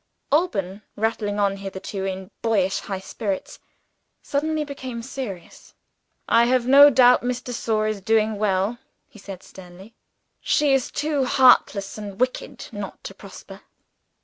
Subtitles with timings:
[0.31, 3.59] Alban, rattling on hitherto in boyish high spirits,
[4.23, 5.75] suddenly became serious.
[6.27, 9.93] "I have no doubt Miss de Sor is doing well," he said sternly.
[10.41, 13.61] "She is too heartless and wicked not to prosper."